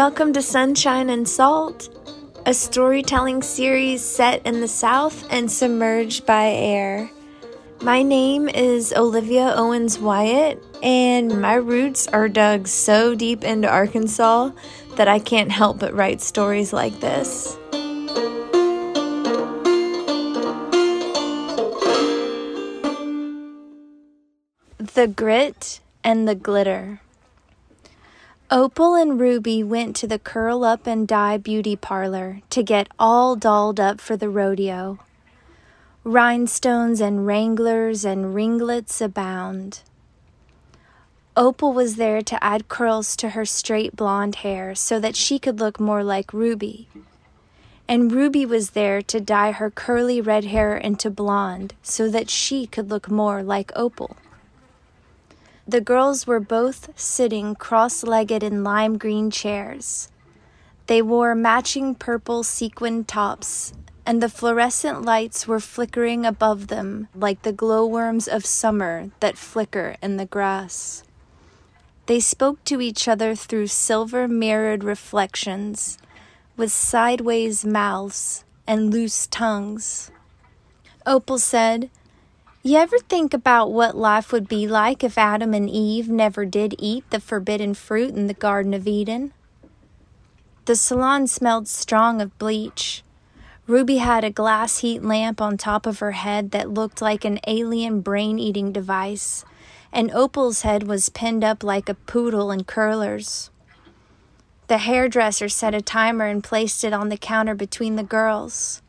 [0.00, 1.90] Welcome to Sunshine and Salt,
[2.46, 7.10] a storytelling series set in the South and submerged by air.
[7.82, 14.52] My name is Olivia Owens Wyatt, and my roots are dug so deep into Arkansas
[14.96, 17.58] that I can't help but write stories like this.
[24.78, 27.02] The Grit and the Glitter.
[28.52, 33.36] Opal and Ruby went to the Curl Up and Dye beauty parlor to get all
[33.36, 34.98] dolled up for the rodeo.
[36.02, 39.82] Rhinestones and wranglers and ringlets abound.
[41.36, 45.60] Opal was there to add curls to her straight blonde hair so that she could
[45.60, 46.88] look more like Ruby.
[47.86, 52.66] And Ruby was there to dye her curly red hair into blonde so that she
[52.66, 54.16] could look more like Opal.
[55.70, 60.08] The girls were both sitting cross legged in lime green chairs.
[60.88, 63.72] They wore matching purple sequin tops,
[64.04, 69.94] and the fluorescent lights were flickering above them like the glowworms of summer that flicker
[70.02, 71.04] in the grass.
[72.06, 75.98] They spoke to each other through silver mirrored reflections,
[76.56, 80.10] with sideways mouths and loose tongues.
[81.06, 81.90] Opal said,
[82.62, 86.74] you ever think about what life would be like if Adam and Eve never did
[86.78, 89.32] eat the forbidden fruit in the Garden of Eden?
[90.66, 93.02] The salon smelled strong of bleach.
[93.66, 97.40] Ruby had a glass heat lamp on top of her head that looked like an
[97.46, 99.44] alien brain eating device,
[99.90, 103.50] and Opal's head was pinned up like a poodle in curlers.
[104.66, 108.82] The hairdresser set a timer and placed it on the counter between the girls.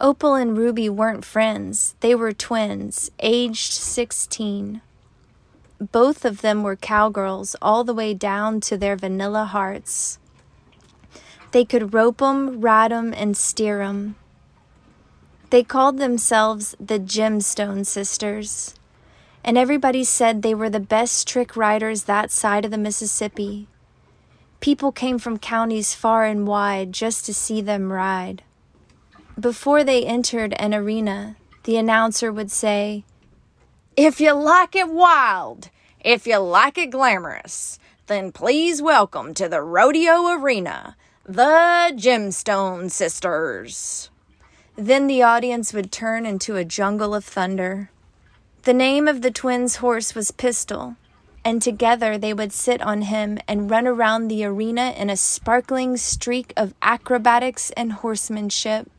[0.00, 4.80] Opal and Ruby weren't friends, they were twins, aged 16.
[5.80, 10.20] Both of them were cowgirls all the way down to their vanilla hearts.
[11.50, 14.14] They could rope 'em, ride 'em, and steer 'em.
[15.50, 18.74] They called themselves the Gemstone Sisters,
[19.42, 23.66] and everybody said they were the best trick riders that side of the Mississippi.
[24.60, 28.42] People came from counties far and wide just to see them ride.
[29.38, 33.04] Before they entered an arena, the announcer would say,
[33.96, 37.78] If you like it wild, if you like it glamorous,
[38.08, 44.10] then please welcome to the rodeo arena the Gemstone Sisters.
[44.74, 47.90] Then the audience would turn into a jungle of thunder.
[48.62, 50.96] The name of the twins' horse was Pistol,
[51.44, 55.96] and together they would sit on him and run around the arena in a sparkling
[55.96, 58.90] streak of acrobatics and horsemanship.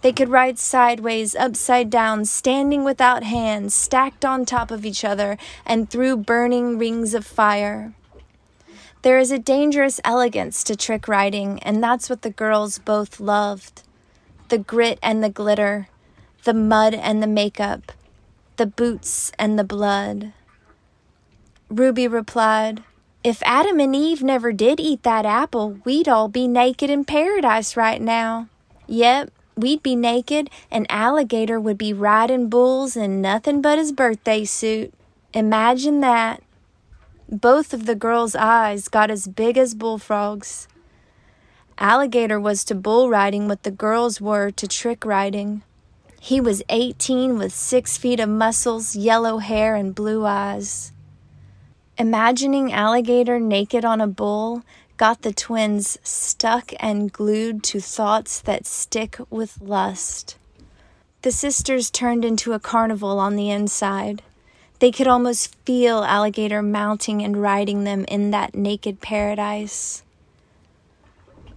[0.00, 5.36] They could ride sideways, upside down, standing without hands, stacked on top of each other,
[5.66, 7.94] and through burning rings of fire.
[9.02, 13.82] There is a dangerous elegance to trick riding, and that's what the girls both loved
[14.48, 15.88] the grit and the glitter,
[16.44, 17.92] the mud and the makeup,
[18.56, 20.32] the boots and the blood.
[21.68, 22.82] Ruby replied,
[23.22, 27.76] If Adam and Eve never did eat that apple, we'd all be naked in paradise
[27.76, 28.48] right now.
[28.86, 34.44] Yep, we'd be naked, and Alligator would be riding bulls in nothing but his birthday
[34.44, 34.94] suit.
[35.34, 36.42] Imagine that.
[37.28, 40.68] Both of the girls' eyes got as big as bullfrogs.
[41.78, 45.62] Alligator was to bull riding what the girls were to trick riding.
[46.20, 50.92] He was 18 with six feet of muscles, yellow hair, and blue eyes.
[51.96, 54.62] Imagining Alligator naked on a bull
[54.98, 60.36] got the twins stuck and glued to thoughts that stick with lust.
[61.22, 64.22] The sisters turned into a carnival on the inside.
[64.80, 70.02] They could almost feel Alligator mounting and riding them in that naked paradise.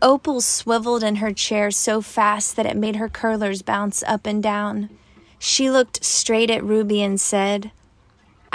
[0.00, 4.42] Opal swiveled in her chair so fast that it made her curlers bounce up and
[4.42, 4.90] down.
[5.38, 7.72] She looked straight at Ruby and said,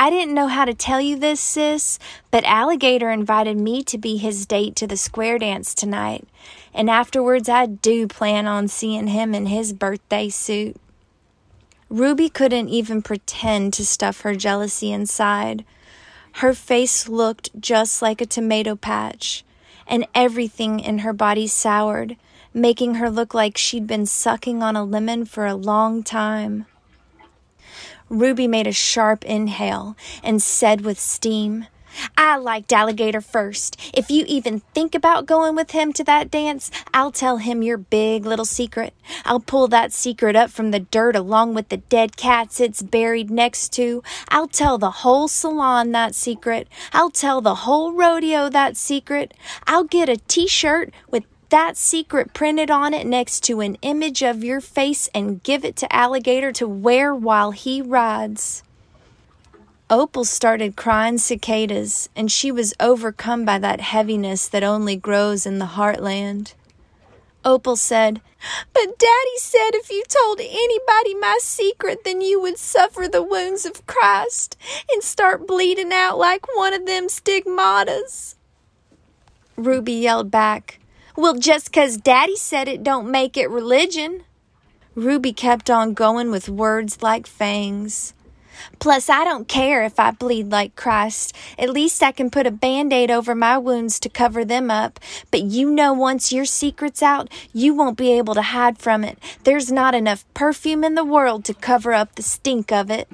[0.02, 2.00] I didn't know how to tell you this, sis,
[2.32, 6.26] but Alligator invited me to be his date to the square dance tonight,
[6.74, 10.78] and afterwards I do plan on seeing him in his birthday suit.
[11.90, 15.66] Ruby couldn't even pretend to stuff her jealousy inside.
[16.36, 19.44] Her face looked just like a tomato patch,
[19.86, 22.16] and everything in her body soured,
[22.54, 26.68] making her look like she'd been sucking on a lemon for a long time.
[28.10, 31.68] Ruby made a sharp inhale and said with steam,
[32.18, 33.80] I liked Alligator first.
[33.94, 37.78] If you even think about going with him to that dance, I'll tell him your
[37.78, 38.94] big little secret.
[39.26, 43.30] I'll pull that secret up from the dirt along with the dead cats it's buried
[43.30, 44.04] next to.
[44.30, 46.68] I'll tell the whole salon that secret.
[46.94, 49.34] I'll tell the whole rodeo that secret.
[49.66, 54.22] I'll get a t shirt with that secret printed on it next to an image
[54.22, 58.64] of your face and give it to Alligator to wear while he rides.
[59.90, 65.58] Opal started crying cicadas, and she was overcome by that heaviness that only grows in
[65.58, 66.54] the heartland.
[67.44, 68.22] Opal said,
[68.74, 73.66] But Daddy said if you told anybody my secret, then you would suffer the wounds
[73.66, 74.58] of Christ
[74.92, 78.36] and start bleeding out like one of them stigmatas.
[79.56, 80.79] Ruby yelled back,
[81.20, 84.24] Well, just 'cause Daddy said it don't make it religion.
[84.96, 88.14] Ruby kept on going with words like fangs.
[88.80, 91.36] Plus, I don't care if I bleed like Christ.
[91.58, 94.98] At least I can put a band aid over my wounds to cover them up.
[95.30, 99.20] But you know, once your secret's out, you won't be able to hide from it.
[99.44, 103.10] There's not enough perfume in the world to cover up the stink of it.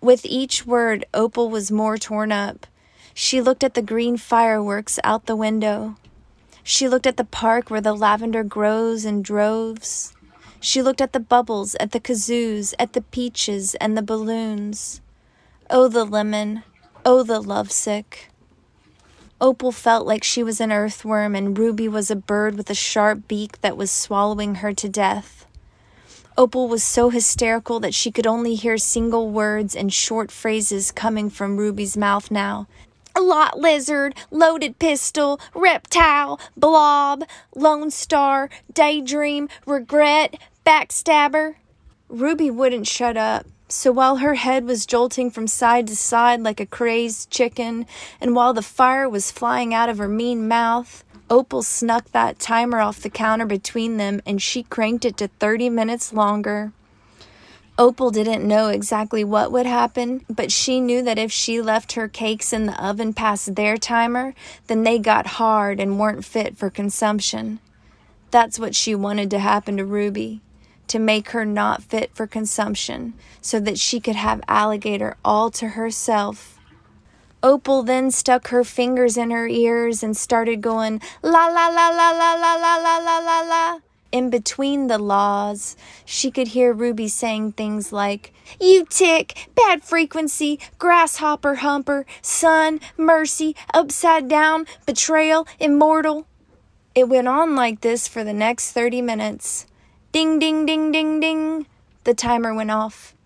[0.00, 2.66] With each word, Opal was more torn up.
[3.12, 5.96] She looked at the green fireworks out the window.
[6.66, 10.14] She looked at the park where the lavender grows in droves.
[10.60, 15.02] She looked at the bubbles, at the kazoos, at the peaches, and the balloons.
[15.68, 16.62] Oh, the lemon.
[17.04, 18.30] Oh, the lovesick.
[19.42, 23.28] Opal felt like she was an earthworm and Ruby was a bird with a sharp
[23.28, 25.46] beak that was swallowing her to death.
[26.38, 31.28] Opal was so hysterical that she could only hear single words and short phrases coming
[31.28, 32.66] from Ruby's mouth now.
[33.18, 37.24] Lot lizard, loaded pistol, reptile, blob,
[37.54, 41.56] lone star, daydream, regret, Backstabber!
[42.08, 43.46] Ruby wouldn't shut up.
[43.68, 47.86] So while her head was jolting from side to side like a crazed chicken,
[48.20, 52.80] and while the fire was flying out of her mean mouth, Opal snuck that timer
[52.80, 56.72] off the counter between them and she cranked it to 30 minutes longer.
[57.76, 62.06] Opal didn't know exactly what would happen, but she knew that if she left her
[62.06, 64.32] cakes in the oven past their timer,
[64.68, 67.58] then they got hard and weren't fit for consumption.
[68.30, 70.40] That's what she wanted to happen to Ruby
[70.86, 75.70] to make her not fit for consumption so that she could have alligator all to
[75.70, 76.60] herself.
[77.42, 82.10] Opal then stuck her fingers in her ears and started going la la la la
[82.10, 83.78] la la la la la la la.
[84.14, 85.74] In between the laws,
[86.04, 93.56] she could hear Ruby saying things like, You tick, bad frequency, grasshopper humper, sun, mercy,
[93.74, 96.28] upside down, betrayal, immortal.
[96.94, 99.66] It went on like this for the next 30 minutes.
[100.12, 101.66] Ding, ding, ding, ding, ding.
[102.04, 103.16] The timer went off.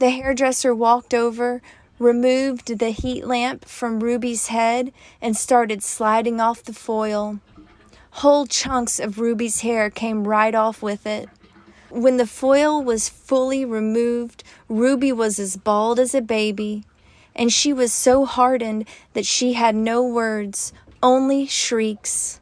[0.00, 1.62] The hairdresser walked over,
[2.00, 7.38] removed the heat lamp from Ruby's head, and started sliding off the foil.
[8.16, 11.28] Whole chunks of Ruby's hair came right off with it.
[11.88, 16.84] When the foil was fully removed, Ruby was as bald as a baby,
[17.34, 20.72] and she was so hardened that she had no words,
[21.02, 22.38] only shrieks.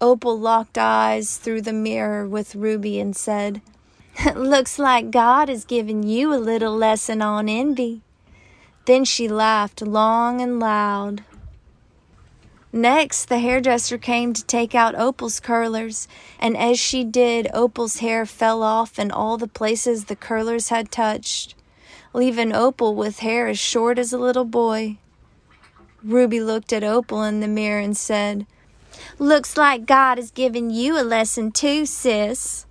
[0.00, 3.62] Opal locked eyes through the mirror with Ruby and said,
[4.18, 8.02] It Looks like God has given you a little lesson on envy.
[8.86, 11.24] Then she laughed long and loud.
[12.72, 16.06] Next, the hairdresser came to take out Opal's curlers,
[16.38, 20.92] and as she did, Opal's hair fell off in all the places the curlers had
[20.92, 21.56] touched,
[22.12, 24.98] leaving Opal with hair as short as a little boy.
[26.04, 28.46] Ruby looked at Opal in the mirror and said,
[29.18, 32.66] Looks like God is giving you a lesson too, sis.